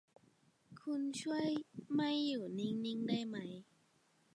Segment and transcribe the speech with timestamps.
[0.81, 1.47] คุณช่วย
[1.95, 3.51] ไม่อยู่นิ่ง ๆ ได้มั้ย